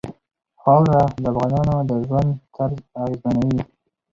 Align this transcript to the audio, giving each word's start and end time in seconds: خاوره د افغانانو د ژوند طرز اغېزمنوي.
خاوره 0.61 1.01
د 1.21 1.23
افغانانو 1.31 1.75
د 1.89 1.91
ژوند 2.07 2.29
طرز 2.55 2.79
اغېزمنوي. 3.01 3.61